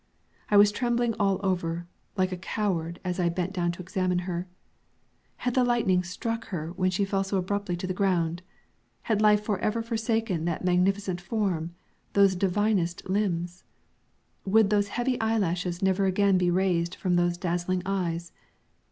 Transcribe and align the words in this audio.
I 0.49 0.57
was 0.57 0.71
trembling 0.71 1.13
all 1.19 1.39
over 1.43 1.85
like 2.17 2.31
a 2.31 2.37
coward 2.37 2.99
as 3.05 3.19
I 3.19 3.29
bent 3.29 3.53
down 3.53 3.71
to 3.73 3.83
examine 3.83 4.17
her. 4.25 4.47
Had 5.35 5.53
the 5.53 5.63
lightning 5.63 6.01
struck 6.01 6.45
her 6.45 6.71
when 6.71 6.89
she 6.89 7.05
fell 7.05 7.23
so 7.23 7.37
abruptly 7.37 7.75
to 7.77 7.85
the 7.85 7.93
ground? 7.93 8.41
Had 9.03 9.21
life 9.21 9.43
forever 9.43 9.83
forsaken 9.83 10.45
that 10.45 10.65
magnificent 10.65 11.21
form, 11.21 11.75
those 12.13 12.35
divinest 12.35 13.07
limbs? 13.11 13.63
Would 14.43 14.71
those 14.71 14.87
heavy 14.87 15.21
eyelashes 15.21 15.83
never 15.83 16.05
again 16.05 16.35
be 16.39 16.49
raised 16.49 16.95
from 16.95 17.15
those 17.15 17.37
dazzling 17.37 17.83
eyes? 17.85 18.31